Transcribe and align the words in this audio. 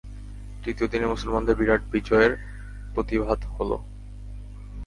তৃতীয় 0.63 0.87
দিনে 0.87 1.07
মুসলমানদের 1.07 1.55
বিরাট 1.55 1.81
বিজয় 1.91 2.29
প্রতিভাত 2.95 3.39
হল। 3.55 3.71